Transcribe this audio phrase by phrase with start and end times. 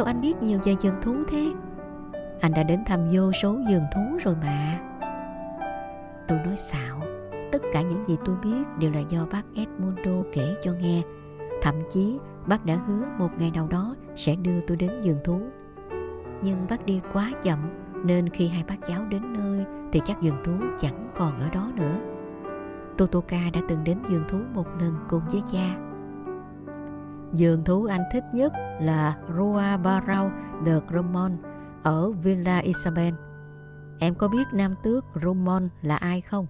[0.00, 1.52] Sao anh biết nhiều về vườn thú thế.
[2.40, 4.80] Anh đã đến thăm vô số vườn thú rồi mà.
[6.28, 7.00] Tôi nói xạo,
[7.52, 11.02] Tất cả những gì tôi biết đều là do bác Edmundo kể cho nghe.
[11.62, 15.40] Thậm chí, bác đã hứa một ngày nào đó sẽ đưa tôi đến vườn thú.
[16.42, 17.58] Nhưng bác đi quá chậm,
[18.04, 21.70] Nên khi hai bác cháu đến nơi Thì chắc vườn thú chẳng còn ở đó
[21.76, 21.94] nữa.
[22.98, 25.89] Totoka đã từng đến vườn thú một lần cùng với cha.
[27.32, 30.30] Vườn thú anh thích nhất là Rua barau
[30.66, 31.36] de Grumon
[31.82, 33.14] ở Villa Isabel.
[34.00, 36.46] Em có biết nam tước Grumon là ai không?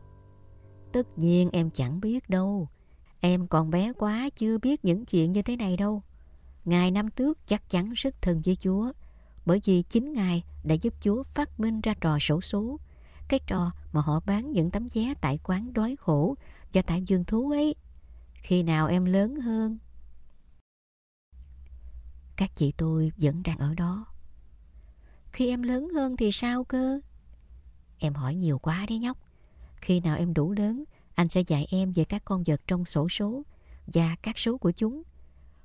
[0.93, 2.69] Tất nhiên em chẳng biết đâu.
[3.21, 6.03] Em còn bé quá chưa biết những chuyện như thế này đâu.
[6.65, 8.93] Ngài Nam Tước chắc chắn rất thân với Chúa,
[9.47, 12.81] bởi vì chính Ngài đã giúp Chúa phát minh ra trò sổ số.
[13.29, 16.35] Cái trò mà họ bán những tấm vé tại quán đói khổ
[16.73, 17.75] và tại vườn thú ấy.
[18.35, 19.79] Khi nào em lớn hơn?
[22.41, 24.07] Các chị tôi vẫn đang ở đó.
[25.33, 27.01] Khi em lớn hơn thì sao cơ?
[27.99, 29.19] Em hỏi nhiều quá đấy nhóc.
[29.77, 33.09] Khi nào em đủ lớn, anh sẽ dạy em về các con vật trong sổ
[33.09, 33.43] số
[33.87, 35.03] và các số của chúng.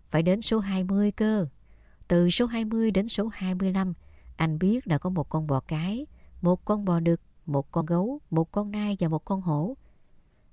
[0.10, 1.48] Phải đến số 20 cơ.
[2.08, 3.94] Từ số 20 đến số 25,
[4.36, 6.06] anh biết là có một con bò cái,
[6.42, 9.78] một con bò đực, một con gấu, một con nai và một con hổ.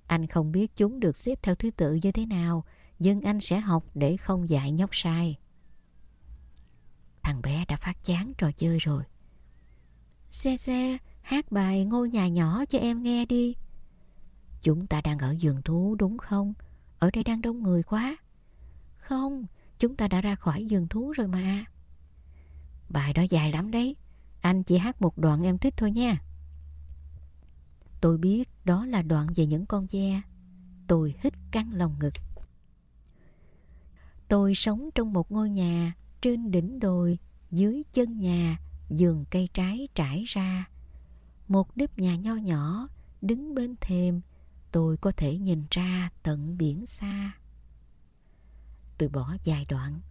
[0.07, 2.63] Anh không biết chúng được xếp theo thứ tự như thế nào,
[2.99, 5.37] nhưng anh sẽ học để không dạy nhóc sai.
[7.23, 9.03] Thằng bé đã phát chán trò chơi rồi.
[10.29, 13.55] Xe xe, hát bài ngôi nhà nhỏ cho em nghe đi.
[14.61, 16.53] Chúng ta đang ở vườn thú đúng không?
[16.99, 18.17] Ở đây đang đông người quá.
[18.97, 19.45] Không,
[19.79, 21.65] chúng ta đã ra khỏi vườn thú rồi mà.
[22.89, 23.95] Bài đó dài lắm đấy.
[24.41, 26.21] Anh chỉ hát một đoạn em thích thôi nha.
[28.01, 30.21] Tôi biết đó là đoạn về những con ve.
[30.87, 32.13] Tôi hít căng lòng ngực.
[34.27, 37.19] Tôi sống trong một ngôi nhà trên đỉnh đồi,
[37.51, 40.69] dưới chân nhà, vườn cây trái trải ra.
[41.47, 42.87] Một nếp nhà nho nhỏ,
[43.21, 44.21] đứng bên thềm,
[44.71, 47.31] tôi có thể nhìn ra tận biển xa.
[48.97, 50.01] Tôi bỏ dài đoạn.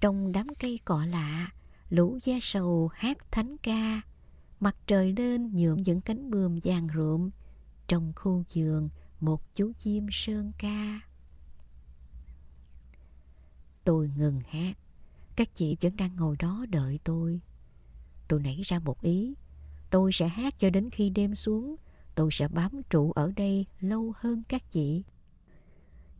[0.00, 1.52] Trong đám cây cọ lạ,
[1.90, 4.00] lũ da sầu hát thánh ca,
[4.60, 7.30] mặt trời lên nhuộm những cánh bươm vàng rượm.
[7.86, 8.88] trong khu vườn
[9.20, 11.00] một chú chim sơn ca.
[13.84, 14.81] Tôi ngừng hát.
[15.36, 17.40] Các chị vẫn đang ngồi đó đợi tôi.
[18.28, 19.34] Tôi nảy ra một ý.
[19.90, 21.76] Tôi sẽ hát cho đến khi đêm xuống.
[22.14, 25.04] Tôi sẽ bám trụ ở đây lâu hơn các chị.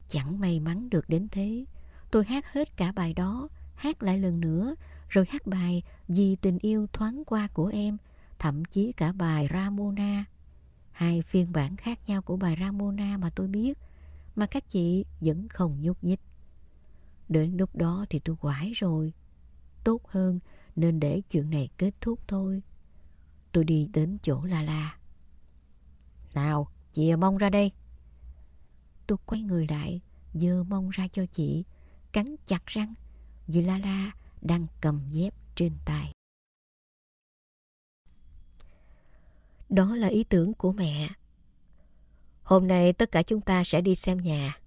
[0.08, 1.64] Chẳng may mắn được đến thế.
[2.10, 4.74] Tôi hát hết cả bài đó, hát lại lần nữa,
[5.08, 7.96] rồi hát bài Vì tình yêu thoáng qua của em,
[8.38, 10.24] thậm chí cả bài Ramona.
[10.92, 13.78] Hai phiên bản khác nhau của bài Ramona mà tôi biết,
[14.36, 16.20] mà các chị vẫn không nhúc nhích.
[17.32, 19.12] Đến lúc đó thì tôi quải rồi.
[19.84, 20.38] Tốt hơn
[20.76, 22.62] nên để chuyện này kết thúc thôi.
[23.52, 24.96] Tôi đi đến chỗ La La.
[26.34, 27.72] Nào, chìa à, mông ra đây.
[29.06, 30.00] Tôi quay người lại,
[30.34, 31.64] dơ mông ra cho chị,
[32.12, 32.94] cắn chặt răng
[33.46, 36.12] vì La La đang cầm dép trên tay.
[39.68, 41.10] Đó là ý tưởng của mẹ.
[42.42, 44.61] Hôm nay tất cả chúng ta sẽ đi xem nhà.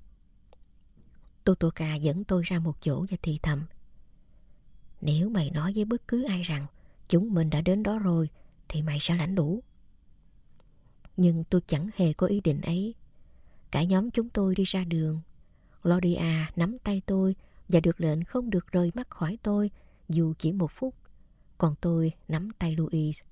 [1.46, 3.64] Totoka dẫn tôi ra một chỗ và thì thầm.
[5.02, 6.66] Nếu mày nói với bất cứ ai rằng
[7.10, 8.30] chúng mình đã đến đó rồi
[8.68, 9.64] thì mày sẽ lãnh đủ.
[11.18, 12.96] Nhưng tôi chẳng hề có ý định ấy.
[13.72, 15.22] Cả nhóm chúng tôi đi ra đường.
[15.84, 17.36] Gloria nắm tay tôi
[17.70, 19.72] và được lệnh không được rời mắt khỏi tôi
[20.10, 20.96] dù chỉ một phút.
[21.58, 23.24] Còn tôi nắm tay Louise.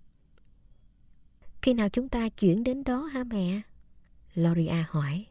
[1.61, 3.61] Khi nào chúng ta chuyển đến đó hả mẹ?
[4.35, 5.25] Gloria hỏi.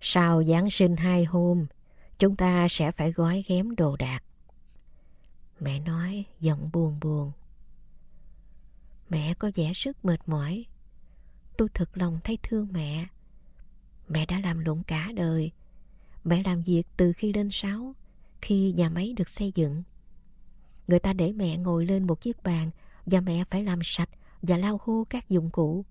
[0.00, 1.66] Sau Giáng sinh hai hôm,
[2.18, 4.20] chúng ta sẽ phải gói ghém đồ đạc.
[5.60, 7.32] Mẹ nói giọng buồn buồn.
[9.10, 10.64] Mẹ có vẻ rất mệt mỏi.
[11.56, 13.06] Tôi thật lòng thấy thương mẹ.
[14.08, 15.50] Mẹ đã làm lụng cả đời.
[16.24, 17.94] Mẹ làm việc từ khi lên sáu,
[18.42, 19.82] khi nhà máy được xây dựng.
[20.88, 22.70] Người ta để mẹ ngồi lên một chiếc bàn
[23.06, 24.08] và mẹ phải làm sạch
[24.42, 25.84] và lau khô các dụng cụ.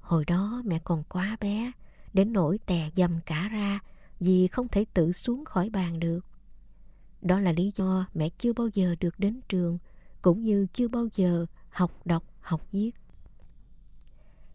[0.00, 1.72] Hồi đó mẹ còn quá bé,
[2.12, 3.80] đến nỗi tè dầm cả ra
[4.22, 6.20] vì không thể tự xuống khỏi bàn được.
[7.22, 9.78] Đó là lý do mẹ chưa bao giờ được đến trường,
[10.22, 12.90] cũng như chưa bao giờ học đọc, học viết.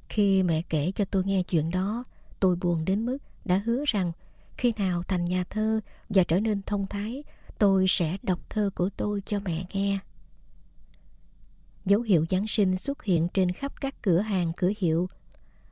[0.09, 2.03] Khi mẹ kể cho tôi nghe chuyện đó,
[2.39, 4.11] tôi buồn đến mức đã hứa rằng
[4.57, 5.79] khi nào thành nhà thơ
[6.09, 7.23] và trở nên thông thái,
[7.59, 9.99] tôi sẽ đọc thơ của tôi cho mẹ nghe.
[11.85, 15.09] Dấu hiệu Giáng sinh xuất hiện trên khắp các cửa hàng cửa hiệu.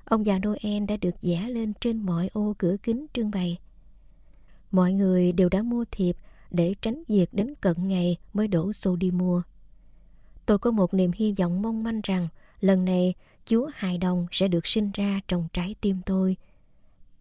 [0.06, 3.58] Ông già Noel đã được vẽ lên trên mọi ô cửa kính trưng bày.
[4.72, 6.18] Mọi người đều đã mua thiệp
[6.52, 9.42] để tránh việc đến cận ngày mới đổ xô đi mua.
[10.46, 12.28] Tôi có một niềm hy vọng mong manh rằng
[12.60, 13.14] lần này
[13.46, 16.38] Chúa hài đồng sẽ được sinh ra trong trái tim tôi.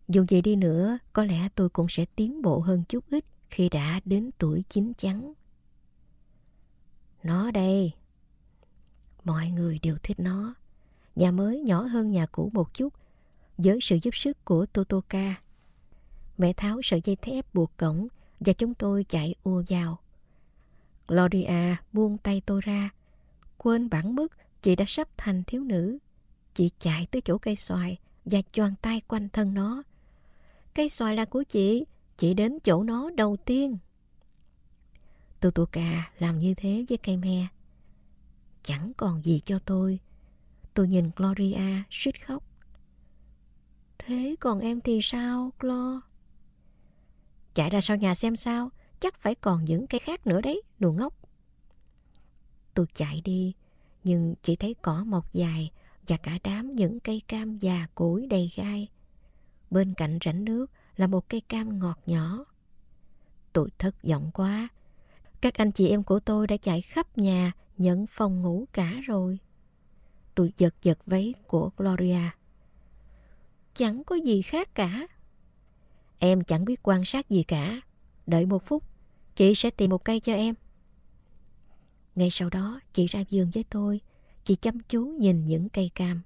[0.08, 3.69] Dù vậy đi nữa, có lẽ tôi cũng sẽ tiến bộ hơn chút ít khi
[3.69, 5.32] đã đến tuổi chín chắn.
[7.23, 7.93] Nó đây.
[9.25, 10.55] Mọi người đều thích nó.
[11.17, 12.93] Nhà mới nhỏ hơn nhà cũ một chút,
[13.58, 15.35] với sự giúp sức của Totoka.
[16.38, 18.08] Mẹ tháo sợi dây thép buộc cổng
[18.40, 19.98] và chúng tôi chạy ùa vào.
[21.08, 22.90] Gloria buông tay tôi ra.
[23.58, 24.32] Quên bản mức
[24.62, 25.98] chị đã sắp thành thiếu nữ.
[26.54, 29.82] Chị chạy tới chỗ cây xoài và choàng tay quanh thân nó.
[30.75, 31.84] Cây xoài là của chị,
[32.16, 33.78] chị đến chỗ nó đầu tiên.
[35.40, 37.46] Totoka làm như thế với cây me.
[38.62, 40.00] Chẳng còn gì cho tôi.
[40.75, 42.44] Tôi nhìn Gloria suýt khóc.
[43.98, 46.00] Thế còn em thì sao, Glo?
[47.54, 48.70] Chạy ra sau nhà xem sao,
[49.00, 51.14] chắc phải còn những cây khác nữa đấy, đồ ngốc.
[52.74, 53.54] Tôi chạy đi,
[54.04, 55.70] nhưng chỉ thấy cỏ mọc dài
[56.06, 58.88] và cả đám những cây cam già cỗi đầy gai.
[59.70, 60.66] Bên cạnh rãnh nước
[60.96, 62.44] là một cây cam ngọt nhỏ.
[63.52, 64.68] Tôi thất vọng quá.
[65.40, 69.38] Các anh chị em của tôi đã chạy khắp nhà nhận phòng ngủ cả rồi.
[70.34, 72.30] Tôi giật giật váy của Gloria.
[73.74, 75.06] Chẳng có gì khác cả.
[76.25, 77.81] Em chẳng biết quan sát gì cả.
[78.26, 78.82] Đợi một phút,
[79.37, 80.55] chị sẽ tìm một cây cho em.
[82.15, 84.00] Ngay sau đó, chị ra vườn với tôi.
[84.44, 86.23] Chị chăm chú nhìn những cây cam.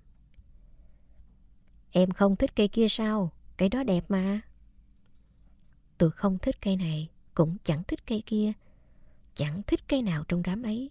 [1.90, 3.32] Em không thích cây kia sao?
[3.56, 4.40] Cây đó đẹp mà.
[5.98, 8.52] Tôi không thích cây này, cũng chẳng thích cây kia.
[9.34, 10.90] Chẳng thích cây nào trong đám ấy.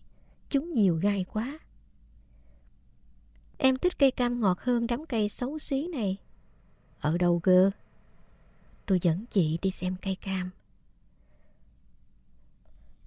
[0.50, 1.60] Chúng nhiều gai quá.
[3.58, 6.18] Em thích cây cam ngọt hơn đám cây xấu xí này.
[7.00, 7.72] Ở đâu cơ?
[8.88, 10.50] Tôi dẫn chị đi xem cây cam.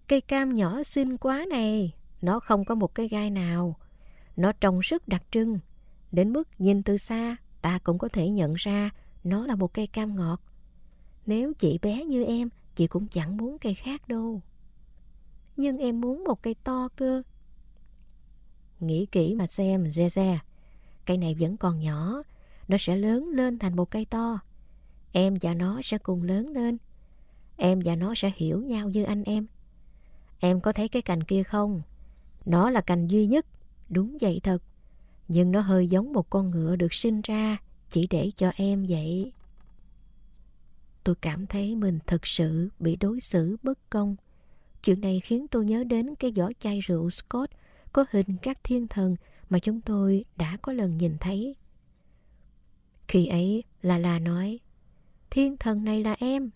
[0.08, 1.94] Cây cam nhỏ xinh quá này.
[2.22, 3.76] Nó không có một cái gai nào.
[4.36, 5.58] Nó trông rất đặc trưng.
[6.12, 8.90] Đến mức nhìn từ xa, ta cũng có thể nhận ra
[9.24, 10.40] nó là một cây cam ngọt.
[11.26, 14.42] Nếu chị bé như em, chị cũng chẳng muốn cây khác đâu.
[15.56, 17.22] Nhưng em muốn một cây to cơ.
[18.80, 20.36] Nghĩ kỹ mà xem, Zeze.
[21.06, 22.22] Cây này vẫn còn nhỏ,
[22.68, 24.38] nó sẽ lớn lên thành một cây to.
[25.12, 26.78] Em và nó sẽ cùng lớn lên.
[27.56, 29.46] Em và nó sẽ hiểu nhau như anh em.
[30.40, 31.82] Em có thấy cái cành kia không?
[32.46, 33.46] Nó là cành duy nhất,
[33.88, 34.62] đúng vậy thật.
[35.28, 37.56] Nhưng nó hơi giống một con ngựa được sinh ra
[37.88, 39.32] chỉ để cho em vậy.
[41.04, 44.16] Tôi cảm thấy mình thật sự bị đối xử bất công.
[44.82, 47.50] Chuyện này khiến tôi nhớ đến cái giỏ chai rượu Scott
[47.92, 49.16] có hình các thiên thần
[49.50, 51.54] mà chúng tôi đã có lần nhìn thấy.
[53.08, 54.58] Khi ấy, là la nói,
[55.30, 56.50] thiên thần này là em.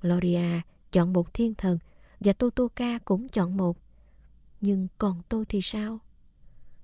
[0.00, 0.60] Gloria
[0.92, 1.78] chọn một thiên thần
[2.20, 3.78] và Totoka cũng chọn một.
[4.60, 5.98] Nhưng còn tôi thì sao?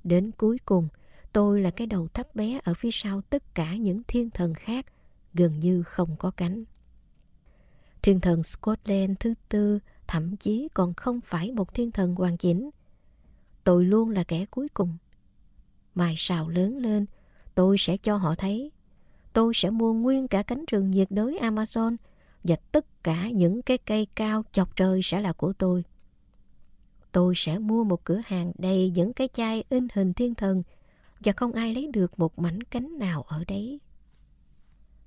[0.05, 0.89] Đến cuối cùng,
[1.33, 4.87] tôi là cái đầu thấp bé ở phía sau tất cả những thiên thần khác,
[5.35, 6.65] gần như không có cánh.
[8.03, 12.71] Thiên thần Scotland thứ tư thậm chí còn không phải một thiên thần hoàn chỉnh.
[13.65, 14.97] Tôi luôn là kẻ cuối cùng.
[15.95, 17.07] Mai sau lớn lên,
[17.55, 18.71] tôi sẽ cho họ thấy.
[19.37, 21.97] Tôi sẽ mua nguyên cả cánh rừng nhiệt đới Amazon
[22.45, 25.85] và tất cả những cái cây cao chọc trời sẽ là của tôi.
[27.13, 30.63] Tôi sẽ mua một cửa hàng đầy những cái chai in hình thiên thần
[31.21, 33.81] và không ai lấy được một mảnh cánh nào ở đấy.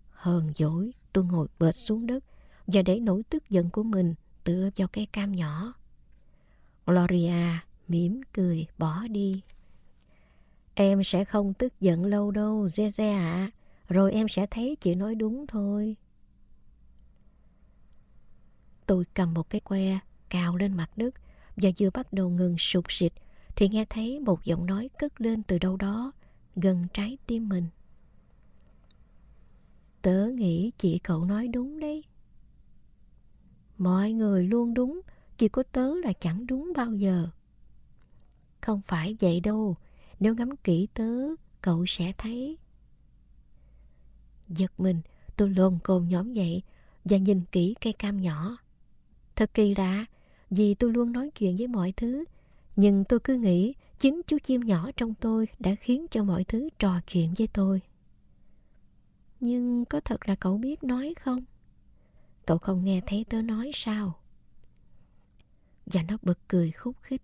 [0.09, 2.23] Hờn dỗi, tôi ngồi bệt xuống đất
[2.67, 5.73] và để nỗi tức giận của mình tựa vào cây cam nhỏ.
[6.85, 9.41] Gloria mỉm cười bỏ đi.
[10.75, 13.51] Em sẽ không tức giận lâu đâu, Zeze ạ.
[13.89, 15.95] Rồi em sẽ thấy chị nói đúng thôi.
[18.85, 21.15] Tôi cầm một cái que, cào lên mặt đất
[21.57, 23.13] và vừa bắt đầu ngừng sụt sịt
[23.55, 26.11] thì nghe thấy một giọng nói cất lên từ đâu đó
[26.55, 27.67] gần trái tim mình.
[30.01, 32.03] Tớ nghĩ chị cậu nói đúng đấy.
[33.77, 35.01] Mọi người luôn đúng,
[35.37, 37.27] chỉ có tớ là chẳng đúng bao giờ.
[38.61, 39.75] Không phải vậy đâu,
[40.19, 41.13] nếu ngắm kỹ tớ,
[41.61, 42.57] cậu sẽ thấy.
[44.49, 45.01] Giật mình,
[45.37, 46.61] tôi lồn cồn nhóm dậy
[47.05, 48.57] và nhìn kỹ cây cam nhỏ.
[49.35, 50.05] Thật kỳ lạ,
[50.49, 52.25] vì tôi luôn nói chuyện với mọi thứ,
[52.75, 56.69] nhưng tôi cứ nghĩ chính chú chim nhỏ trong tôi đã khiến cho mọi thứ
[56.79, 57.81] trò chuyện với tôi.
[59.39, 61.43] Nhưng có thật là cậu biết nói không?
[62.45, 64.19] Cậu không nghe thấy tớ nói sao?
[65.85, 67.21] Và nó bật cười khúc khích.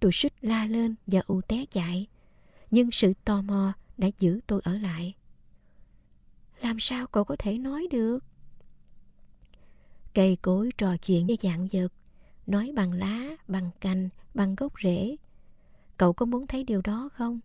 [0.00, 2.06] Tôi suýt la lên và ù té chạy.
[2.70, 5.14] Nhưng sự tò mò đã giữ tôi ở lại.
[6.66, 8.18] Làm sao cậu có thể nói được?
[10.14, 11.88] Cây cối trò chuyện với dạng vật,
[12.46, 15.16] nói bằng lá, bằng cành, bằng gốc rễ.
[15.96, 17.40] Cậu có muốn thấy điều đó không?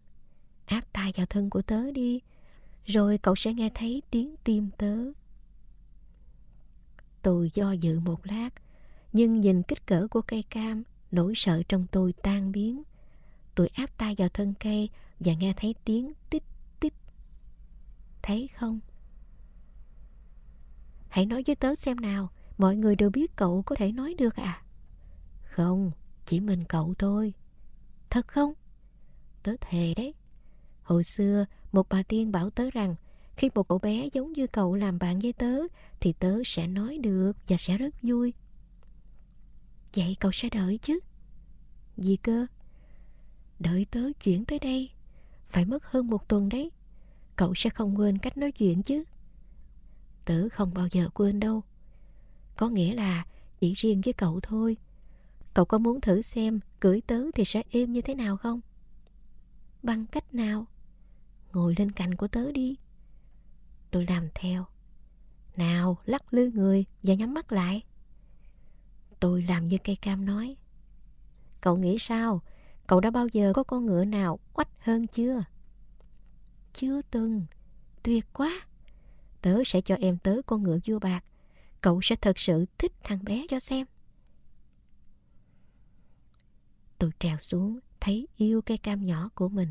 [0.65, 2.19] Áp tai vào thân của tớ đi,
[2.85, 4.97] rồi cậu sẽ nghe thấy tiếng tim tớ.
[7.21, 8.49] Tôi do dự một lát,
[9.13, 12.83] nhưng nhìn kích cỡ của cây cam, nỗi sợ trong tôi tan biến.
[13.55, 16.43] Tôi áp tay vào thân cây và nghe thấy tiếng tít
[16.79, 16.93] tít.
[18.21, 18.79] Thấy không?
[21.11, 24.35] Hãy nói với tớ xem nào, mọi người đều biết cậu có thể nói được
[24.35, 24.63] à?
[25.43, 25.91] Không,
[26.25, 27.33] chỉ mình cậu thôi.
[28.09, 28.53] Thật không?
[29.43, 30.13] Tớ thề đấy.
[30.83, 32.95] Hồi xưa, một bà tiên bảo tớ rằng
[33.35, 35.59] khi một cậu bé giống như cậu làm bạn với tớ
[35.99, 38.33] thì tớ sẽ nói được và sẽ rất vui.
[39.95, 40.99] Vậy cậu sẽ đợi chứ?
[41.97, 42.45] Gì cơ?
[43.59, 44.89] Đợi tớ chuyển tới đây.
[45.47, 46.71] Phải mất hơn một tuần đấy.
[47.35, 49.03] Cậu sẽ không quên cách nói chuyện chứ?
[50.25, 51.63] Tớ không bao giờ quên đâu.
[52.57, 53.25] Có nghĩa là
[53.59, 54.77] chỉ riêng với cậu thôi.
[55.53, 58.61] Cậu có muốn thử xem cưỡi tớ thì sẽ êm như thế nào không?
[59.83, 60.65] Bằng cách nào?
[61.53, 62.75] Ngồi lên cạnh của tớ đi.
[63.91, 64.65] Tôi làm theo.
[65.57, 67.83] Nào, lắc lư người và nhắm mắt lại.
[69.19, 70.55] Tôi làm như cây cam nói.
[71.61, 72.41] Cậu nghĩ sao?
[72.87, 75.43] Cậu đã bao giờ có con ngựa nào quách hơn chưa?
[76.73, 77.45] Chưa từng.
[78.03, 78.61] Tuyệt quá.
[79.41, 81.23] Tớ sẽ cho em tớ con ngựa vua bạc.
[81.81, 83.87] Cậu sẽ thật sự thích thằng bé cho xem.
[86.97, 89.69] Tôi trèo xuống, thấy yêu cây cam nhỏ của mình.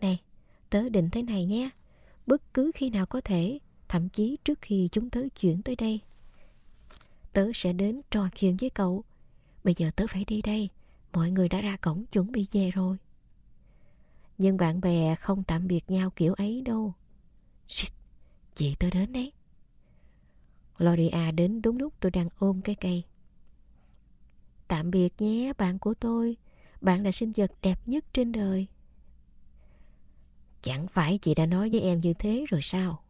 [0.00, 0.20] Này,
[0.70, 1.70] tớ định thế này nhé.
[2.26, 3.58] Bất cứ khi nào có thể,
[3.88, 6.00] thậm chí trước khi chúng tớ chuyển tới đây.
[7.32, 9.04] Tớ sẽ đến trò chuyện với cậu.
[9.64, 10.68] Bây giờ tớ phải đi đây.
[11.12, 12.96] Mọi người đã ra cổng chuẩn bị về rồi.
[14.38, 16.94] Nhưng bạn bè không tạm biệt nhau kiểu ấy đâu.
[17.66, 17.92] Shit,
[18.54, 19.32] chị tôi đến đấy.
[20.78, 23.04] Gloria đến đúng lúc tôi đang ôm cái cây.
[24.68, 26.36] Tạm biệt nhé bạn của tôi.
[26.80, 28.66] Bạn là sinh vật đẹp nhất trên đời.
[30.62, 33.02] Chẳng phải chị đã nói với em như thế rồi sao?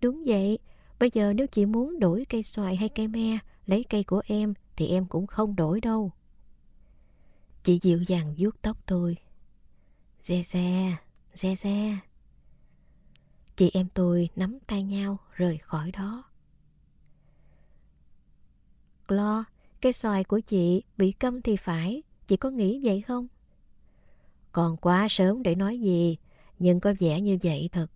[0.00, 0.58] Đúng vậy.
[0.98, 4.54] Bây giờ nếu chị muốn đổi cây xoài hay cây me, lấy cây của em,
[4.76, 6.12] thì em cũng không đổi đâu.
[7.62, 9.16] Chị dịu dàng vuốt tóc tôi.
[10.20, 10.96] Xe xe,
[11.34, 11.98] xe xe.
[13.56, 16.24] Chị em tôi nắm tay nhau rời khỏi đó.
[19.08, 19.44] Lo,
[19.80, 23.28] cây xoài của chị bị câm thì phải, chị có nghĩ vậy không?
[24.52, 26.16] Còn quá sớm để nói gì,
[26.58, 27.86] nhưng có vẻ như vậy thật.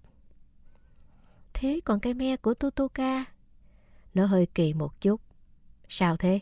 [1.54, 3.24] Thế còn cây me của Totoka?
[4.14, 5.20] Nó hơi kỳ một chút.
[5.88, 6.40] Sao thế?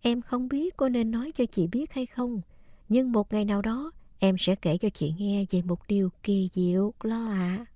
[0.00, 2.40] Em không biết có nên nói cho chị biết hay không,
[2.88, 6.48] nhưng một ngày nào đó em sẽ kể cho chị nghe về một điều kỳ
[6.52, 7.56] diệu, lo ạ.
[7.58, 7.71] À.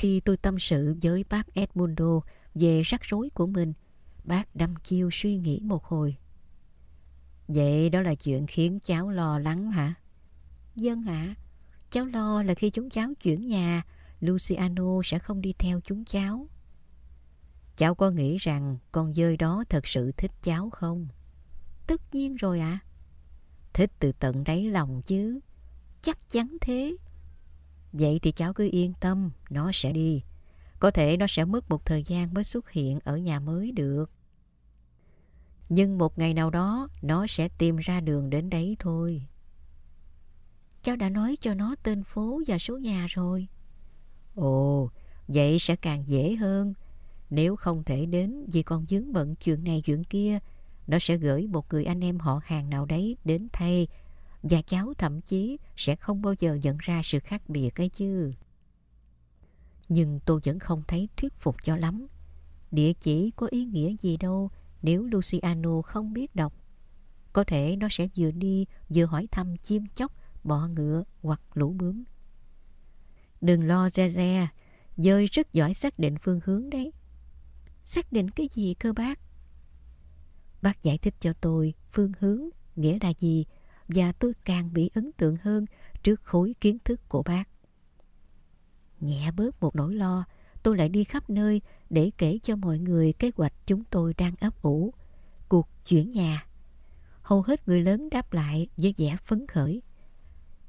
[0.00, 2.20] Khi tôi tâm sự với bác Edmundo
[2.54, 3.72] về rắc rối của mình,
[4.24, 6.16] bác đâm chiêu suy nghĩ một hồi.
[7.48, 9.94] Vậy đó là chuyện khiến cháu lo lắng hả?
[10.76, 11.34] Dân ạ,
[11.90, 13.82] cháu lo là khi chúng cháu chuyển nhà,
[14.20, 16.48] Luciano sẽ không đi theo chúng cháu.
[17.76, 21.08] Cháu có nghĩ rằng con dơi đó thật sự thích cháu không?
[21.86, 22.80] Tất nhiên rồi ạ.
[22.82, 22.86] À.
[23.72, 25.40] Thích từ tận đáy lòng chứ.
[26.02, 26.96] Chắc chắn thế.
[27.92, 30.22] Vậy thì cháu cứ yên tâm, nó sẽ đi.
[30.78, 34.10] Có thể nó sẽ mất một thời gian mới xuất hiện ở nhà mới được.
[35.68, 39.22] Nhưng một ngày nào đó nó sẽ tìm ra đường đến đấy thôi.
[40.82, 43.46] Cháu đã nói cho nó tên phố và số nhà rồi.
[44.34, 44.90] Ồ,
[45.28, 46.74] vậy sẽ càng dễ hơn.
[47.30, 50.38] Nếu không thể đến vì còn dướng bận chuyện này chuyện kia,
[50.86, 53.88] nó sẽ gửi một người anh em họ hàng nào đấy đến thay
[54.42, 58.32] và cháu thậm chí sẽ không bao giờ nhận ra sự khác biệt ấy chứ.
[59.88, 62.06] Nhưng tôi vẫn không thấy thuyết phục cho lắm.
[62.70, 64.50] Địa chỉ có ý nghĩa gì đâu
[64.82, 66.54] nếu Luciano không biết đọc.
[67.32, 70.12] Có thể nó sẽ vừa đi vừa hỏi thăm chim chóc,
[70.44, 72.04] bọ ngựa hoặc lũ bướm.
[73.40, 74.48] Đừng lo re re,
[74.96, 76.92] dơi rất giỏi xác định phương hướng đấy.
[77.82, 79.18] Xác định cái gì cơ bác?
[80.62, 82.40] Bác giải thích cho tôi phương hướng
[82.76, 83.44] nghĩa là gì
[83.94, 85.64] và tôi càng bị ấn tượng hơn
[86.02, 87.44] trước khối kiến thức của bác.
[89.00, 90.24] Nhẹ bớt một nỗi lo,
[90.62, 94.34] tôi lại đi khắp nơi để kể cho mọi người kế hoạch chúng tôi đang
[94.40, 94.94] ấp ủ.
[95.48, 96.46] Cuộc chuyển nhà.
[97.22, 99.82] Hầu hết người lớn đáp lại với vẻ phấn khởi.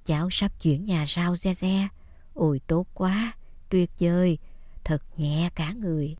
[0.05, 1.87] Cháu sắp chuyển nhà sao xe xe?
[2.33, 3.33] Ôi tốt quá,
[3.69, 4.37] tuyệt vời,
[4.83, 6.15] thật nhẹ cả người.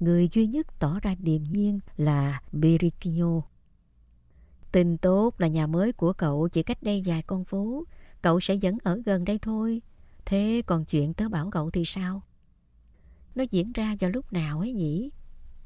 [0.00, 3.51] Người duy nhất tỏ ra điềm nhiên là Berikino.
[4.72, 7.84] Tin tốt là nhà mới của cậu chỉ cách đây vài con phố.
[8.22, 9.82] Cậu sẽ vẫn ở gần đây thôi.
[10.24, 12.22] Thế còn chuyện tớ bảo cậu thì sao?
[13.34, 15.10] Nó diễn ra vào lúc nào ấy nhỉ?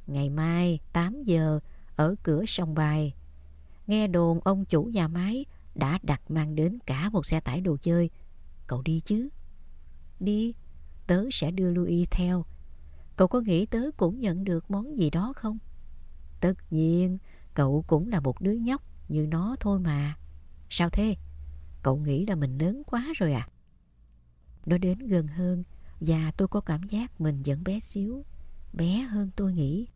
[0.07, 1.61] Ngày mai 8 giờ
[1.97, 3.15] ở cửa sông bài.
[3.87, 5.45] Nghe đồn ông chủ nhà máy
[5.75, 8.11] đã đặt mang đến cả một xe tải đồ chơi.
[8.67, 9.29] Cậu đi chứ?
[10.21, 10.55] Đi,
[11.07, 12.45] tớ sẽ đưa Louis theo.
[13.17, 15.59] Cậu có nghĩ tớ cũng nhận được món gì đó không?
[16.41, 17.19] Tất nhiên,
[17.55, 20.17] cậu cũng là một đứa nhóc như nó thôi mà.
[20.71, 21.17] Sao thế?
[21.83, 23.49] Cậu nghĩ là mình lớn quá rồi à?
[24.67, 25.63] Nó đến gần hơn
[26.01, 28.25] và tôi có cảm giác mình vẫn bé xíu,
[28.73, 29.87] bé hơn tôi nghĩ.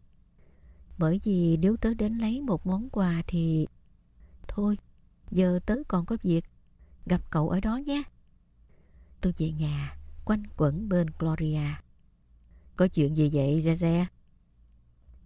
[0.98, 3.66] Bởi vì nếu tớ đến lấy một món quà thì...
[4.48, 4.78] Thôi,
[5.30, 6.44] giờ tớ còn có việc.
[7.06, 8.02] Gặp cậu ở đó nhé.
[9.20, 11.74] Tôi về nhà, quanh quẩn bên Gloria.
[12.76, 14.04] Có chuyện gì vậy, Zeze?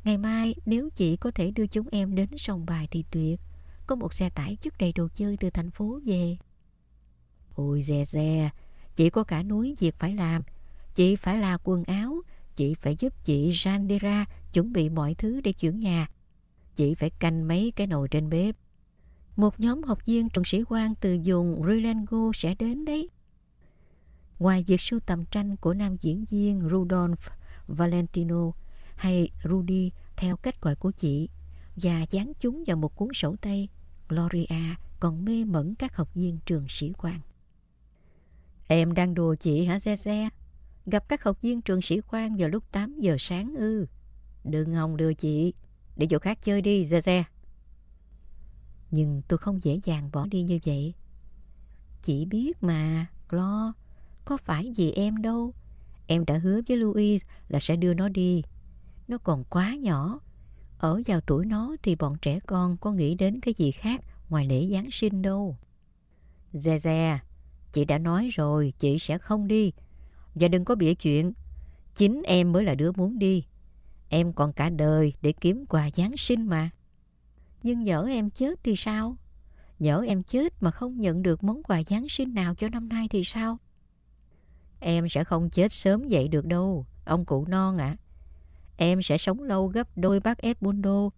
[0.04, 3.40] Ngày mai nếu chị có thể đưa chúng em đến sòng bài thì tuyệt.
[3.86, 6.36] Có một xe tải chất đầy đồ chơi từ thành phố về.
[7.54, 8.50] Ôi dè,
[8.96, 10.42] chị có cả núi việc phải làm.
[10.94, 12.22] Chị phải là quần áo,
[12.56, 16.06] chị phải giúp chị Jandira chuẩn bị mọi thứ để chuyển nhà.
[16.76, 18.56] Chị phải canh mấy cái nồi trên bếp.
[19.36, 23.10] Một nhóm học viên trường sĩ quan từ vùng Rilango sẽ đến đấy.
[24.38, 27.32] Ngoài việc sưu tầm tranh của nam diễn viên Rudolph
[27.66, 28.50] Valentino
[28.96, 31.28] hay Rudy theo cách gọi của chị
[31.76, 33.68] và dán chúng vào một cuốn sổ tay,
[34.08, 37.20] Gloria còn mê mẩn các học viên trường sĩ quan.
[38.68, 40.28] Em đang đùa chị hả xe xe?
[40.86, 43.86] Gặp các học viên trường sĩ quan vào lúc 8 giờ sáng ư.
[44.44, 45.54] Đừng hòng đưa chị,
[45.96, 47.24] để chỗ khác chơi đi, xe xe.
[48.90, 50.94] Nhưng tôi không dễ dàng bỏ đi như vậy.
[52.02, 53.72] Chị biết mà, Glo,
[54.24, 55.52] có phải vì em đâu.
[56.06, 58.42] Em đã hứa với Louis là sẽ đưa nó đi.
[59.08, 60.20] Nó còn quá nhỏ.
[60.78, 64.46] Ở vào tuổi nó thì bọn trẻ con có nghĩ đến cái gì khác ngoài
[64.46, 65.56] lễ Giáng sinh đâu.
[66.52, 67.18] Dè dè,
[67.72, 69.72] chị đã nói rồi chị sẽ không đi.
[70.34, 71.32] Và đừng có bịa chuyện.
[71.94, 73.44] Chính em mới là đứa muốn đi.
[74.08, 76.70] Em còn cả đời để kiếm quà Giáng sinh mà.
[77.62, 79.16] Nhưng nhỡ em chết thì sao?
[79.78, 83.08] Nhỡ em chết mà không nhận được món quà Giáng sinh nào cho năm nay
[83.10, 83.58] thì sao?
[84.80, 87.96] Em sẽ không chết sớm vậy được đâu, ông cụ non ạ.
[87.98, 88.03] À.
[88.76, 91.10] Em sẽ sống lâu gấp đôi bác Edmundo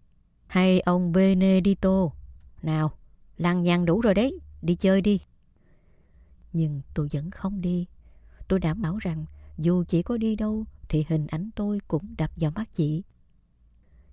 [0.47, 2.11] hay ông Benedito.
[2.63, 2.93] Nào,
[3.37, 5.21] lăng nhăng đủ rồi đấy, đi chơi đi.
[6.53, 7.87] Nhưng tôi vẫn không đi.
[8.49, 9.25] Tôi đảm bảo rằng
[9.59, 13.03] dù chỉ có đi đâu thì hình ảnh tôi cũng đập vào mắt chị.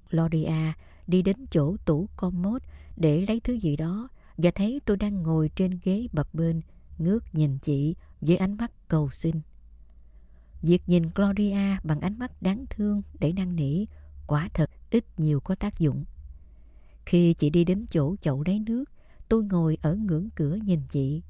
[0.10, 0.74] Gloria
[1.08, 2.66] đi đến chỗ tủ commode
[2.98, 6.62] để lấy thứ gì đó và thấy tôi đang ngồi trên ghế bập bên
[6.98, 9.36] ngước nhìn chị với ánh mắt cầu xin.
[10.64, 13.86] Việc nhìn Gloria bằng ánh mắt đáng thương để năn nỉ
[14.28, 16.06] quả thật ít nhiều có tác dụng.
[17.06, 18.86] Khi chị đi đến chỗ chậu lấy nước,
[19.30, 21.22] tôi ngồi ở ngưỡng cửa nhìn chị.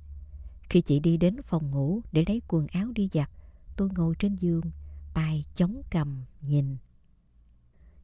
[0.70, 3.30] Khi chị đi đến phòng ngủ để lấy quần áo đi giặt,
[3.78, 4.72] tôi ngồi trên giường,
[5.14, 6.78] tay chống cầm nhìn.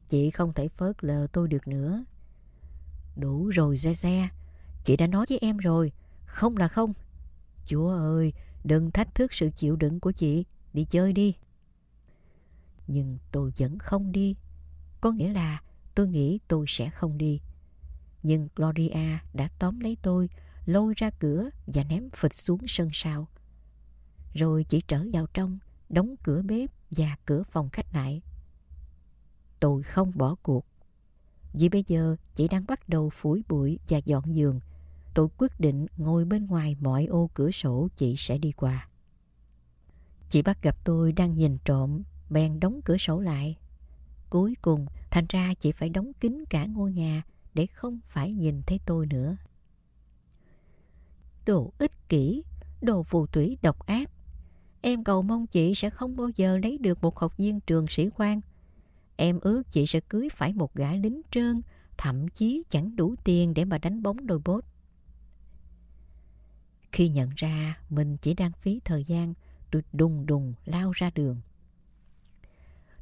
[0.08, 2.04] Chị không thể phớt lờ tôi được nữa.
[3.16, 4.28] Đủ rồi Xe Xe,
[4.84, 5.92] chị đã nói với em rồi,
[6.26, 6.92] không là không.
[7.66, 8.32] Chúa ơi,
[8.64, 11.34] đừng thách thức sự chịu đựng của chị, đi chơi đi.
[12.86, 14.36] Nhưng tôi vẫn không đi,
[15.00, 15.62] có nghĩa là
[15.94, 17.40] tôi nghĩ tôi sẽ không đi.
[18.22, 20.28] Nhưng Gloria đã tóm lấy tôi,
[20.66, 23.28] lôi ra cửa và ném phịch xuống sân sau.
[24.34, 28.22] Rồi chỉ trở vào trong, đóng cửa bếp và cửa phòng khách lại.
[29.60, 30.66] Tôi không bỏ cuộc.
[31.52, 34.60] Vì bây giờ chị đang bắt đầu phủi bụi và dọn giường.
[35.14, 38.89] Tôi quyết định ngồi bên ngoài mọi ô cửa sổ chị sẽ đi qua.
[40.30, 43.56] Chị bắt gặp tôi đang nhìn trộm, bèn đóng cửa sổ lại.
[44.30, 47.22] Cuối cùng, thành ra chị phải đóng kín cả ngôi nhà
[47.54, 49.36] để không phải nhìn thấy tôi nữa.
[51.46, 52.44] Đồ ích kỷ,
[52.80, 54.10] đồ phù thủy độc ác.
[54.80, 58.08] Em cầu mong chị sẽ không bao giờ lấy được một học viên trường sĩ
[58.16, 58.40] quan.
[59.16, 61.62] Em ước chị sẽ cưới phải một gã lính trơn,
[61.98, 64.64] thậm chí chẳng đủ tiền để mà đánh bóng đôi bốt.
[66.92, 69.34] Khi nhận ra mình chỉ đang phí thời gian,
[69.70, 71.40] tôi đùng đùng lao ra đường.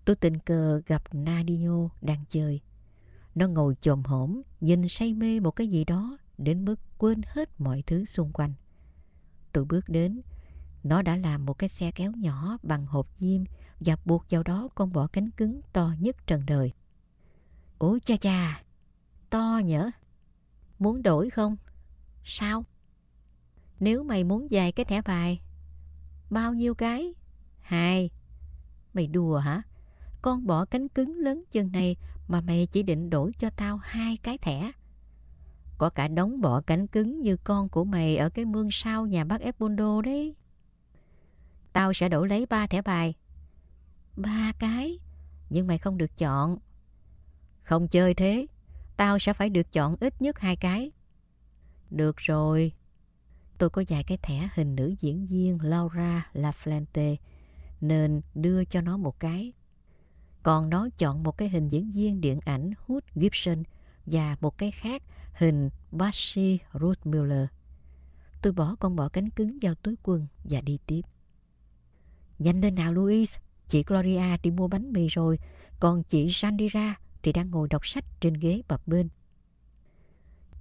[0.04, 2.60] Tôi tình cờ gặp Nadino đang chơi.
[3.34, 7.60] Nó ngồi chồm hổm, nhìn say mê một cái gì đó đến mức quên hết
[7.60, 8.54] mọi thứ xung quanh.
[9.52, 10.20] Tôi bước đến,
[10.84, 13.44] nó đã làm một cái xe kéo nhỏ bằng hộp diêm
[13.80, 16.72] và buộc vào đó con bọ cánh cứng to nhất trần đời.
[17.78, 18.62] Ủa cha cha,
[19.30, 19.90] to nhở?
[20.78, 21.56] Muốn đổi không?
[22.24, 22.64] Sao?
[23.80, 25.40] Nếu mày muốn dài cái thẻ bài,
[26.30, 27.14] bao nhiêu cái?
[27.60, 28.10] Hai.
[28.94, 29.62] Mày đùa hả?
[30.22, 31.96] Con bỏ cánh cứng lớn chân này
[32.28, 34.72] mà mày chỉ định đổi cho tao hai cái thẻ.
[35.78, 39.24] Có cả đống bỏ cánh cứng như con của mày ở cái mương sau nhà
[39.24, 40.34] bác Epondo đấy.
[41.72, 43.14] Tao sẽ đổi lấy ba thẻ bài.
[44.16, 44.98] Ba cái?
[45.50, 46.58] Nhưng mày không được chọn.
[47.62, 48.46] Không chơi thế.
[48.96, 50.92] Tao sẽ phải được chọn ít nhất hai cái.
[51.90, 52.72] Được rồi.
[53.58, 57.16] Tôi có vài cái thẻ hình nữ diễn viên Laura Laflante
[57.80, 59.52] nên đưa cho nó một cái.
[60.42, 63.62] Còn nó chọn một cái hình diễn viên điện ảnh Hood Gibson
[64.06, 67.46] và một cái khác hình Bashi Ruth Miller.
[68.42, 71.02] Tôi bỏ con bọ cánh cứng vào túi quần và đi tiếp.
[72.38, 75.38] Nhanh lên nào Louise chị Gloria đi mua bánh mì rồi,
[75.80, 79.08] còn chị Sandira thì đang ngồi đọc sách trên ghế bập bên.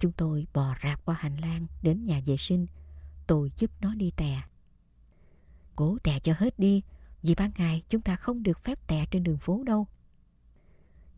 [0.00, 2.66] Chúng tôi bò rạp qua hành lang đến nhà vệ sinh.
[3.28, 4.42] Tôi giúp nó đi tè.
[5.76, 6.82] Cố tè cho hết đi,
[7.22, 9.86] vì ban ngày chúng ta không được phép tè trên đường phố đâu.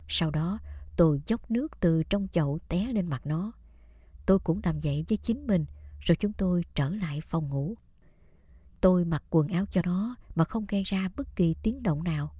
[0.08, 0.58] Sau đó
[0.96, 3.52] tôi dốc nước từ trong chậu té lên mặt nó.
[4.26, 5.64] Tôi cũng nằm dậy với chính mình
[6.00, 7.74] rồi chúng tôi trở lại phòng ngủ.
[8.80, 12.34] Tôi mặc quần áo cho nó mà không gây ra bất kỳ tiếng động nào.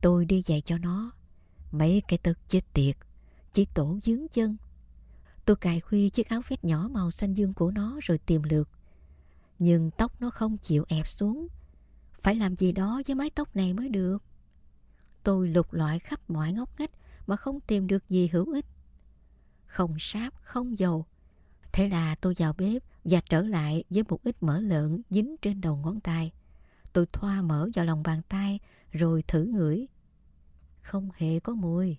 [0.00, 1.12] Tôi đi dạy cho nó.
[1.72, 2.96] Mấy cái tật chết tiệt,
[3.52, 4.56] chỉ tổ dướng chân.
[5.44, 8.68] Tôi cài khuy chiếc áo vest nhỏ màu xanh dương của nó rồi tìm lượt.
[9.60, 11.48] Nhưng tóc nó không chịu ép xuống.
[12.20, 14.22] Phải làm gì đó với mái tóc này mới được.
[15.22, 16.90] Tôi lục loại khắp mọi ngóc ngách
[17.26, 18.66] mà không tìm được gì hữu ích.
[19.66, 21.06] Không sáp, không dầu.
[21.72, 25.60] Thế là tôi vào bếp và trở lại với một ít mỡ lợn dính trên
[25.60, 26.32] đầu ngón tay.
[26.92, 28.58] Tôi thoa mỡ vào lòng bàn tay
[28.92, 29.86] rồi thử ngửi.
[30.82, 31.96] Không hề có mùi.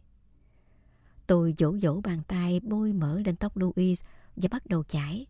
[1.27, 4.03] Tôi dỗ dỗ bàn tay bôi mỡ lên tóc Louis
[4.35, 5.27] và bắt đầu chải.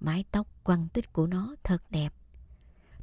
[0.00, 2.12] Mái tóc quăng tích của nó thật đẹp.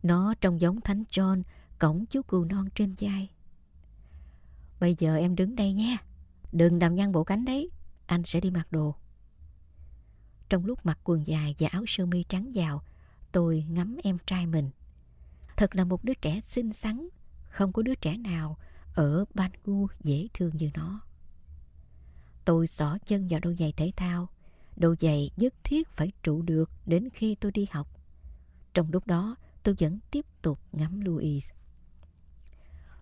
[0.03, 1.41] Nó trông giống Thánh John,
[1.79, 3.29] cổng chú cừu non trên vai.
[4.79, 5.97] Bây giờ em đứng đây nha.
[6.51, 7.69] Đừng đầm nhăn bộ cánh đấy.
[8.05, 8.95] Anh sẽ đi mặc đồ.
[10.49, 12.83] Trong lúc mặc quần dài và áo sơ mi trắng vào,
[13.31, 14.69] tôi ngắm em trai mình.
[15.57, 17.07] Thật là một đứa trẻ xinh xắn,
[17.49, 18.57] không có đứa trẻ nào
[18.93, 21.01] ở Bangu dễ thương như nó.
[22.45, 24.29] Tôi xỏ chân vào đôi giày thể thao.
[24.77, 27.87] Đôi giày nhất thiết phải trụ được đến khi tôi đi học.
[28.73, 31.51] Trong lúc đó, tôi vẫn tiếp tục ngắm Louis.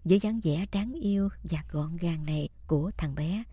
[0.03, 3.43] Với dáng vẻ đáng yêu và gọn gàng này của thằng bé,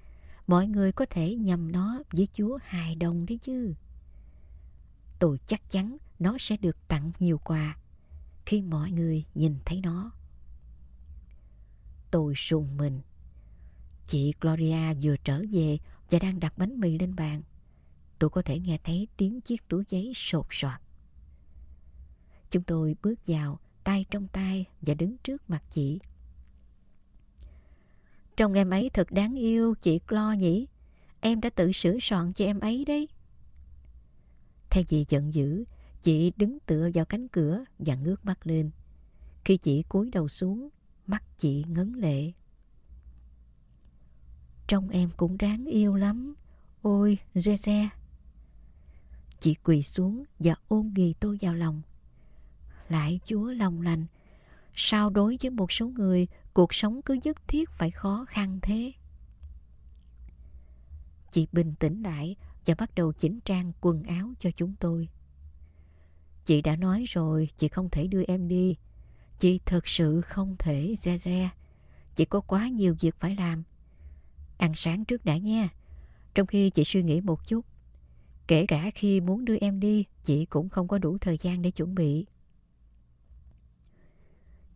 [0.46, 3.74] mọi người có thể nhầm nó với chúa hài đồng đấy chứ.
[5.18, 7.76] Tôi chắc chắn nó sẽ được tặng nhiều quà
[8.46, 10.12] khi mọi người nhìn thấy nó.
[12.11, 13.00] Tôi sùng mình.
[14.06, 15.78] Chị Gloria vừa trở về
[16.11, 17.42] và đang đặt bánh mì lên bàn.
[18.22, 20.82] Tôi có thể nghe thấy tiếng chiếc túi giấy sột soạt.
[22.50, 25.98] Chúng tôi bước vào, tay trong tay và đứng trước mặt chị.
[28.37, 30.66] Trông em ấy thật đáng yêu, chị Clo nhỉ?
[31.20, 33.08] Em đã tự sửa soạn cho em ấy đấy.
[34.70, 35.64] Thay vì giận dữ,
[36.02, 38.70] chị đứng tựa vào cánh cửa và ngước mắt lên.
[39.44, 40.68] Khi chị cúi đầu xuống,
[41.06, 42.32] mắt chị ngấn lệ.
[44.66, 46.35] Trông em cũng đáng yêu lắm.
[46.82, 47.88] Ôi, Zeze.
[49.42, 51.83] Chị quỳ xuống và ôm ghì tôi vào lòng.
[52.88, 54.07] Lại chúa lòng lành.
[54.74, 58.92] Sao đối với một số người cuộc sống cứ nhất thiết phải khó khăn thế?
[61.31, 65.09] Chị bình tĩnh lại và bắt đầu chỉnh trang quần áo cho chúng tôi.
[66.44, 68.76] Chị đã nói rồi, chị không thể đưa em đi.
[69.38, 71.48] Chị thật sự không thể, Ze Ze.
[72.16, 73.62] Chị có quá nhiều việc phải làm.
[74.59, 75.68] Ăn sáng trước đã nha.
[76.35, 77.71] Trong khi chị suy nghĩ một chút.
[78.52, 81.70] Kể cả khi muốn đưa em đi, chị cũng không có đủ thời gian để
[81.70, 82.26] chuẩn bị.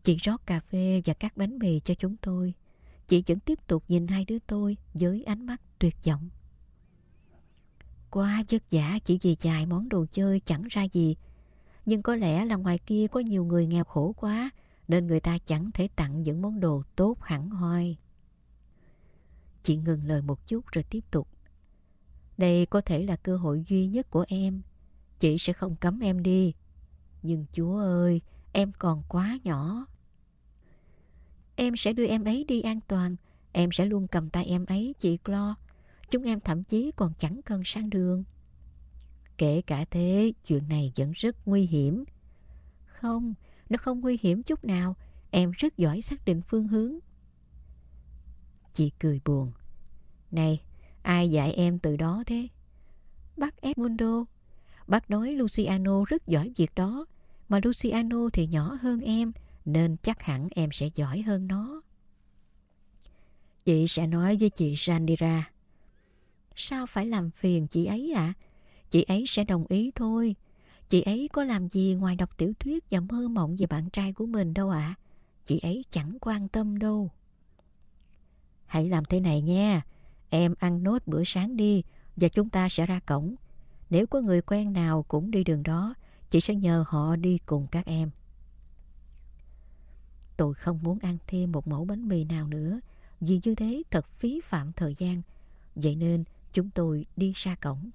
[0.04, 2.54] Chị rót cà phê và các bánh mì cho chúng tôi.
[3.08, 6.28] Chị vẫn tiếp tục nhìn hai đứa tôi với ánh mắt tuyệt vọng.
[8.10, 11.16] Quá vất vả chỉ vì vài món đồ chơi chẳng ra gì.
[11.86, 14.50] Nhưng có lẽ là ngoài kia có nhiều người nghèo khổ quá
[14.88, 17.96] nên người ta chẳng thể tặng những món đồ tốt hẳn hoi.
[19.62, 21.28] Chị ngừng lời một chút rồi tiếp tục.
[22.38, 24.62] Đây có thể là cơ hội duy nhất của em.
[25.18, 26.54] Chị sẽ không cấm em đi.
[27.22, 28.20] Nhưng Chúa ơi,
[28.52, 29.86] em còn quá nhỏ.
[31.56, 33.16] Em sẽ đưa em ấy đi an toàn.
[33.52, 35.54] Em sẽ luôn cầm tay em ấy, chị Clo.
[36.10, 38.24] Chúng em thậm chí còn chẳng cần sang đường.
[39.38, 42.04] Kể cả thế, chuyện này vẫn rất nguy hiểm.
[42.86, 43.34] Không,
[43.68, 44.96] nó không nguy hiểm chút nào.
[45.30, 46.98] Em rất giỏi xác định phương hướng.
[48.72, 49.52] Chị cười buồn.
[50.30, 50.60] Này,
[51.06, 52.48] ai dạy em từ đó thế?
[53.36, 54.24] Bác Edmundo.
[54.86, 57.06] Bác nói Luciano rất giỏi việc đó.
[57.48, 59.32] Mà Luciano thì nhỏ hơn em,
[59.64, 61.82] nên chắc hẳn em sẽ giỏi hơn nó.
[63.64, 65.50] Chị sẽ nói với chị Sandira.
[66.54, 68.20] Sao phải làm phiền chị ấy ạ?
[68.20, 68.34] À?
[68.90, 70.34] Chị ấy sẽ đồng ý thôi.
[70.88, 74.12] Chị ấy có làm gì ngoài đọc tiểu thuyết và mơ mộng về bạn trai
[74.12, 74.78] của mình đâu ạ.
[74.78, 74.94] À?
[75.44, 77.10] Chị ấy chẳng quan tâm đâu.
[78.66, 79.82] Hãy làm thế này nha.
[80.30, 81.82] Em ăn nốt bữa sáng đi
[82.16, 83.34] và chúng ta sẽ ra cổng.
[83.90, 85.94] Nếu có người quen nào cũng đi đường đó,
[86.30, 88.10] chị sẽ nhờ họ đi cùng các em.
[90.36, 92.80] Tôi không muốn ăn thêm một mẫu bánh mì nào nữa
[93.20, 95.22] vì như thế thật phí phạm thời gian.
[95.74, 97.90] Vậy nên chúng tôi đi ra cổng.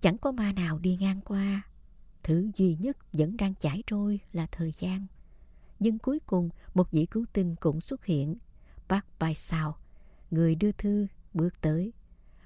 [0.00, 1.62] Chẳng có ma nào đi ngang qua.
[2.22, 5.06] Thứ duy nhất vẫn đang chảy trôi là thời gian.
[5.78, 8.36] Nhưng cuối cùng một vị cứu tinh cũng xuất hiện.
[8.88, 9.76] Bác bài Sao,
[10.30, 11.92] người đưa thư, bước tới.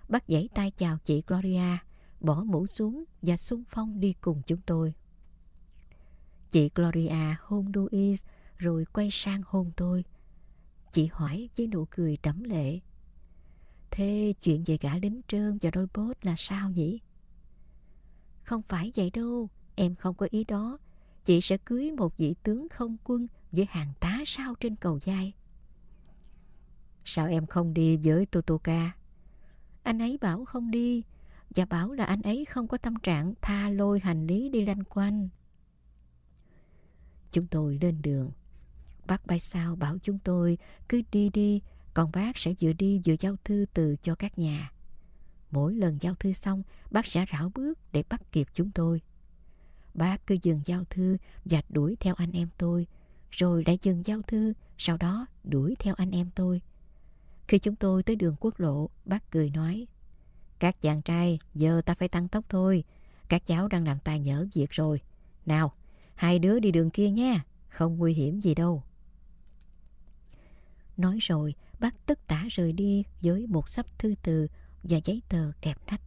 [0.09, 1.79] bắt giãy tay chào chị Gloria,
[2.21, 4.95] bỏ mũ xuống và xung phong đi cùng chúng tôi.
[6.51, 10.05] Chị Gloria hôn Louise rồi quay sang hôn tôi.
[10.93, 12.79] Chị hỏi với nụ cười đẫm lệ.
[13.91, 17.01] Thế chuyện về gã lính trơn và đôi bốt là sao nhỉ?
[18.43, 20.79] Không phải vậy đâu, em không có ý đó.
[21.25, 25.33] Chị sẽ cưới một vị tướng không quân với hàng tá sao trên cầu dai.
[27.13, 28.93] Sao em không đi với Totoka?
[29.83, 31.03] Anh ấy bảo không đi
[31.51, 34.85] và bảo là anh ấy không có tâm trạng tha lôi hành lý đi lanh
[34.85, 35.29] quanh.
[37.33, 38.31] Chúng tôi lên đường.
[39.07, 41.61] Bác bay sao bảo chúng tôi cứ đi đi,
[41.95, 44.73] còn bác sẽ vừa đi vừa giao thư từ cho các nhà.
[45.51, 49.01] Mỗi lần giao thư xong, bác sẽ rảo bước để bắt kịp chúng tôi.
[49.95, 52.87] Bác cứ dừng giao thư và đuổi theo anh em tôi,
[53.31, 56.61] rồi lại dừng giao thư, sau đó đuổi theo anh em tôi.
[57.51, 59.87] Khi chúng tôi tới đường quốc lộ, bác cười nói,
[60.59, 62.85] Các chàng trai, giờ ta phải tăng tốc thôi,
[63.29, 65.01] các cháu đang làm tài nhỡ việc rồi.
[65.47, 65.73] Nào,
[66.15, 68.83] hai đứa đi đường kia nha, không nguy hiểm gì đâu.
[70.97, 74.47] Nói rồi, bác tất tả rời đi với một sắp thư từ
[74.83, 76.03] và giấy tờ kẹp nách.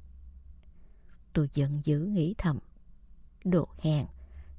[1.33, 2.59] Tôi giận dữ nghĩ thầm.
[3.43, 4.05] Đồ hèn,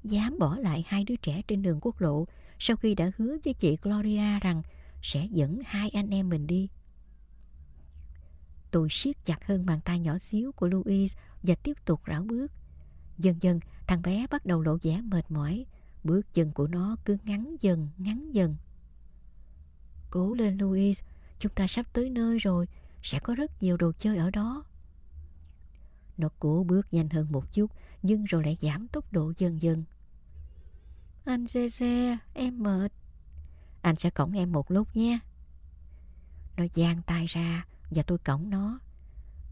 [0.03, 2.25] dám bỏ lại hai đứa trẻ trên đường quốc lộ
[2.59, 4.61] sau khi đã hứa với chị Gloria rằng
[5.05, 6.69] sẽ dẫn hai anh em mình đi.
[8.71, 12.51] Tôi siết chặt hơn bàn tay nhỏ xíu của Louis và tiếp tục rảo bước.
[13.17, 15.65] Dần dần, thằng bé bắt đầu lộ vẻ mệt mỏi.
[16.03, 18.55] Bước chân của nó cứ ngắn dần, ngắn dần.
[20.09, 21.03] Cố lên Louis.
[21.39, 22.67] chúng ta sắp tới nơi rồi,
[23.03, 24.65] sẽ có rất nhiều đồ chơi ở đó.
[26.17, 29.83] Nó cố bước nhanh hơn một chút, nhưng rồi lại giảm tốc độ dần dần.
[31.25, 32.91] Anh xe xe, em mệt.
[33.85, 35.19] Anh sẽ cõng em một lúc nhé.
[36.57, 38.79] Nó giang tay ra và tôi cõng nó.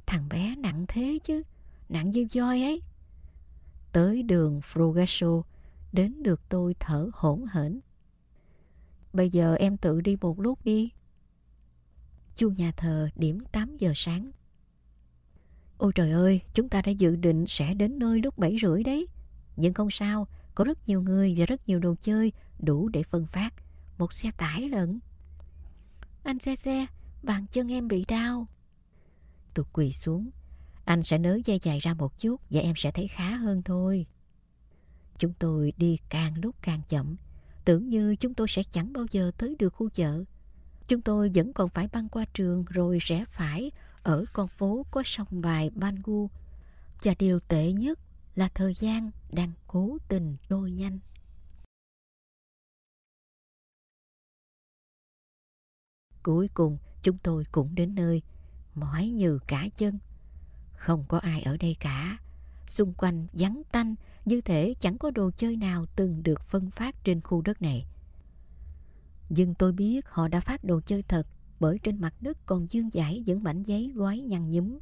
[0.06, 1.44] Thằng bé nặng thế chứ,
[1.90, 2.82] nặng như voi ấy.
[3.92, 5.42] Tới đường Frugaso,
[5.92, 7.80] đến được tôi thở hổn hển.
[9.14, 10.92] Bây giờ em tự đi một lúc đi.
[12.36, 14.32] Chuông nhà thờ điểm 8 giờ sáng.
[15.78, 19.08] Ôi trời ơi, chúng ta đã dự định sẽ đến nơi lúc 7 rưỡi đấy.
[19.56, 23.26] Nhưng không sao, có rất nhiều người và rất nhiều đồ chơi đủ để phân
[23.26, 23.54] phát.
[23.98, 25.00] Một xe tải lận.
[26.24, 26.86] Anh xe xe,
[27.24, 28.48] bàn chân em bị đau.
[29.54, 30.30] Tôi quỳ xuống.
[30.86, 34.06] Anh sẽ nới dây dài ra một chút và em sẽ thấy khá hơn thôi.
[35.18, 37.16] Chúng tôi đi càng lúc càng chậm.
[37.66, 40.24] Tưởng như chúng tôi sẽ chẳng bao giờ tới được khu chợ.
[40.88, 43.72] Chúng tôi vẫn còn phải băng qua trường rồi rẽ phải
[44.04, 46.30] ở con phố có sông bài Bangu.
[47.04, 48.00] Và điều tệ nhất
[48.36, 51.00] là thời gian đang cố tình trôi nhanh.
[56.24, 58.22] Cuối cùng chúng tôi cũng đến nơi,
[58.76, 60.00] mỏi như cả chân.
[60.74, 62.18] Không có ai ở đây cả.
[62.68, 67.04] Xung quanh vắng tanh, như thể chẳng có đồ chơi nào từng được phân phát
[67.04, 67.86] trên khu đất này.
[69.30, 71.28] Nhưng tôi biết họ đã phát đồ chơi thật
[71.60, 74.80] bởi trên mặt đất còn dương dãi những mảnh giấy gói nhăn nhúm.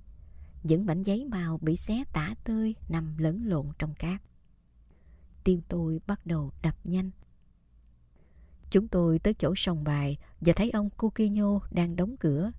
[0.63, 4.21] Những mảnh giấy màu bị xé tả tơi nằm lẫn lộn trong cát.
[5.43, 7.11] Tim tôi bắt đầu đập nhanh.
[8.71, 12.51] Chúng tôi tới chỗ sòng bài và thấy ông Kokino đang đóng cửa.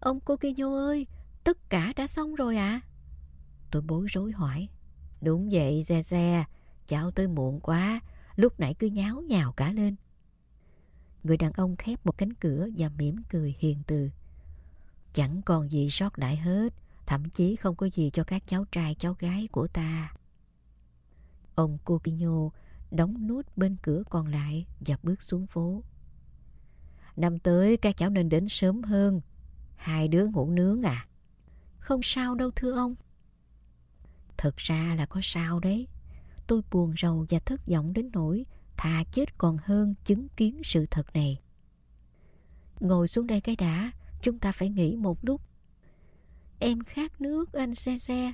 [0.00, 1.06] Ông Kokino ơi,
[1.44, 2.68] tất cả đã xong rồi ạ.
[2.68, 2.80] À?
[3.70, 4.68] Tôi bối rối hỏi.
[5.20, 6.44] Đúng vậy, Xe Xe,
[6.86, 8.00] cháu tới muộn quá,
[8.36, 9.96] lúc nãy cứ nháo nhào cả lên.
[11.24, 14.10] Người đàn ông khép một cánh cửa và mỉm cười hiền từ.
[15.12, 16.74] Chẳng còn gì sót lại hết,
[17.06, 20.12] thậm chí không có gì cho các cháu trai cháu gái của ta.
[21.54, 22.50] Ông Coquinho
[22.90, 25.82] đóng nút bên cửa còn lại và bước xuống phố.
[27.16, 29.20] Năm tới các cháu nên đến sớm hơn.
[29.76, 31.06] Hai đứa ngủ nướng à?
[31.78, 32.94] Không sao đâu thưa ông.
[34.36, 35.88] Thật ra là có sao đấy.
[36.46, 38.44] Tôi buồn rầu và thất vọng đến nỗi
[38.76, 41.40] thà chết còn hơn chứng kiến sự thật này.
[42.80, 45.40] Ngồi xuống đây cái đã, chúng ta phải nghĩ một lúc.
[46.58, 48.32] Em khát nước anh xe xe.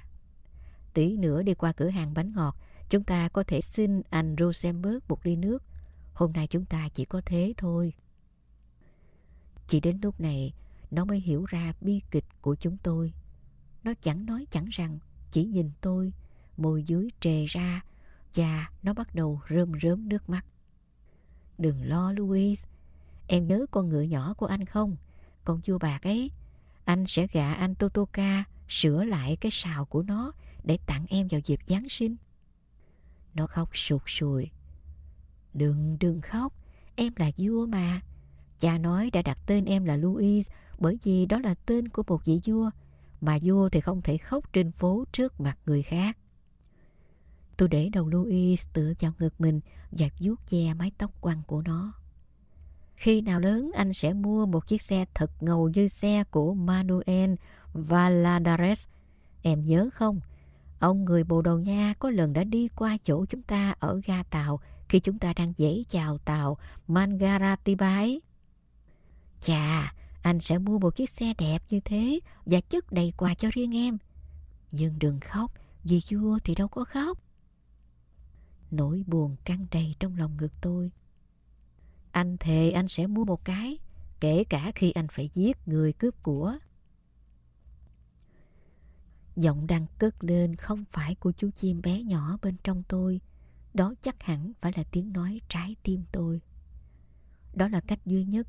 [0.95, 2.57] tí nữa đi qua cửa hàng bánh ngọt,
[2.91, 5.63] chúng ta có thể xin anh Rosenberg một ly nước.
[6.15, 7.93] Hôm nay chúng ta chỉ có thế thôi.
[9.67, 10.53] Chỉ đến lúc này,
[10.91, 13.13] nó mới hiểu ra bi kịch của chúng tôi.
[13.85, 14.99] Nó chẳng nói chẳng rằng,
[15.31, 16.13] chỉ nhìn tôi,
[16.57, 17.85] môi dưới trề ra,
[18.35, 20.47] và nó bắt đầu rơm rớm nước mắt.
[21.59, 22.69] Đừng lo Louise,
[23.27, 24.97] em nhớ con ngựa nhỏ của anh không?
[25.45, 26.31] Con chua bạc ấy,
[26.85, 30.33] anh sẽ gạ anh Totoka sửa lại cái sào của nó
[30.65, 32.17] để tặng em vào dịp Giáng sinh.
[33.37, 34.51] Nó khóc sụt sùi.
[35.55, 36.53] Đừng, đừng khóc,
[36.97, 38.01] em là vua mà.
[38.59, 42.25] Cha nói đã đặt tên em là Louise bởi vì đó là tên của một
[42.25, 42.71] vị vua,
[43.21, 46.19] mà vua thì không thể khóc trên phố trước mặt người khác.
[47.57, 51.63] Tôi để đầu Louise tựa vào ngực mình và vuốt ve mái tóc quăn của
[51.63, 51.93] nó.
[52.95, 57.35] Khi nào lớn anh sẽ mua một chiếc xe thật ngầu như xe của Manuel
[57.73, 58.87] Valadares.
[59.43, 60.21] Em nhớ không?
[60.79, 64.23] Ông người Bồ Đào Nha có lần đã đi qua chỗ chúng ta ở ga
[64.23, 66.59] tàu khi chúng ta đang dễ chào tàu
[66.89, 68.23] Mangaratiba ấy.
[69.41, 73.49] Chà, anh sẽ mua một chiếc xe đẹp như thế và chất đầy quà cho
[73.53, 73.99] riêng em.
[74.73, 75.53] Nhưng đừng khóc,
[75.85, 77.19] vì vua thì đâu có khóc.
[78.71, 80.91] Nỗi buồn căng đầy trong lòng ngực tôi.
[82.13, 83.79] Anh thề anh sẽ mua một cái,
[84.21, 86.59] kể cả khi anh phải giết người cướp của.
[89.37, 93.21] Giọng đang cất lên không phải của chú chim bé nhỏ bên trong tôi.
[93.75, 96.41] Đó chắc hẳn phải là tiếng nói trái tim tôi.
[97.55, 98.47] Đó là cách duy nhất.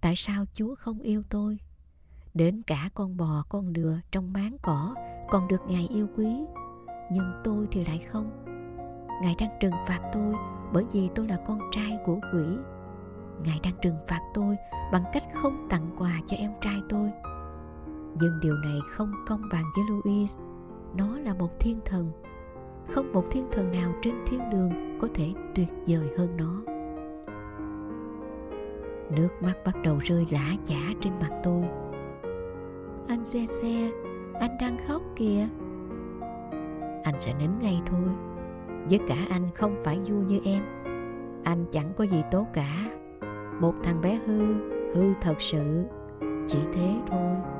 [0.00, 1.58] Tại sao Chúa không yêu tôi?
[2.34, 4.94] Đến cả con bò, con lừa trong máng cỏ
[5.30, 6.28] còn được Ngài yêu quý.
[7.12, 8.44] Nhưng tôi thì lại không.
[9.22, 10.34] Ngài đang trừng phạt tôi
[10.72, 12.44] bởi vì tôi là con trai của quỷ.
[13.44, 14.56] Ngài đang trừng phạt tôi
[14.92, 17.10] bằng cách không tặng quà cho em trai tôi.
[18.20, 20.36] Nhưng điều này không công bằng với Louis.
[20.96, 22.10] Nó là một thiên thần.
[22.90, 26.72] Không một thiên thần nào trên thiên đường có thể tuyệt vời hơn nó.
[29.10, 31.62] Nước mắt bắt đầu rơi lã chả trên mặt tôi.
[33.08, 33.90] Anh xe xe,
[34.40, 35.46] anh đang khóc kìa.
[37.04, 38.08] Anh sẽ nín ngay thôi.
[38.90, 40.62] Với cả anh không phải vui như em.
[41.44, 42.98] Anh chẳng có gì tốt cả.
[43.60, 44.54] Một thằng bé hư,
[44.94, 45.84] hư thật sự.
[46.46, 47.53] Chỉ thế thôi.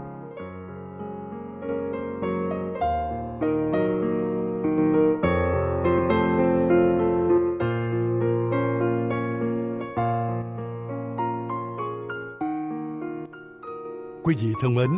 [14.65, 14.91] Thân mến,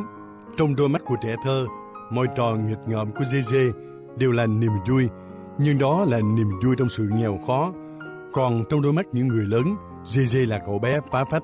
[0.57, 1.67] trong đôi mắt của trẻ thơ,
[2.11, 3.73] mọi trò nghịch ngợm của Dê Dê
[4.17, 5.09] đều là niềm vui,
[5.59, 7.73] nhưng đó là niềm vui trong sự nghèo khó.
[8.33, 11.43] Còn trong đôi mắt những người lớn, Dê Dê là cậu bé phá phách.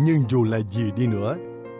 [0.00, 1.36] Nhưng dù là gì đi nữa,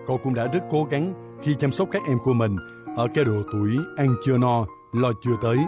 [0.07, 2.57] cậu cũng đã rất cố gắng khi chăm sóc các em của mình
[2.97, 5.59] ở cái độ tuổi ăn chưa no, lo chưa tới.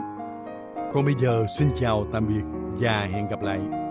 [0.94, 2.42] Còn bây giờ xin chào tạm biệt
[2.80, 3.85] và hẹn gặp lại.